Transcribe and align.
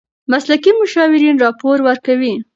مسلکي 0.31 0.71
مشاورین 0.81 1.35
راپور 1.43 1.77
ورکوي. 1.87 2.33